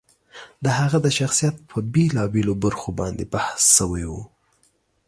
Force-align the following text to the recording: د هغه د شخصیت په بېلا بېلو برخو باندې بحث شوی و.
د 0.63 0.65
هغه 0.79 0.97
د 1.05 1.07
شخصیت 1.19 1.55
په 1.69 1.77
بېلا 1.93 2.23
بېلو 2.33 2.53
برخو 2.63 2.89
باندې 2.99 3.23
بحث 3.33 3.59
شوی 3.75 4.05
و. 4.11 4.13